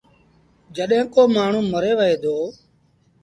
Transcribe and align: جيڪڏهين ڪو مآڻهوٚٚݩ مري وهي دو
جيڪڏهين 0.75 1.05
ڪو 1.13 1.21
مآڻهوٚٚݩ 1.35 1.71
مري 1.73 1.91
وهي 1.99 2.15
دو 2.23 2.35